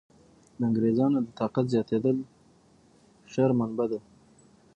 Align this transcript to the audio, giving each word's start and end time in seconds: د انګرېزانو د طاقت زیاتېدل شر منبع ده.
د 0.57 0.59
انګرېزانو 0.67 1.19
د 1.23 1.27
طاقت 1.39 1.65
زیاتېدل 1.73 2.17
شر 3.31 3.51
منبع 3.59 3.85
ده. 3.91 3.99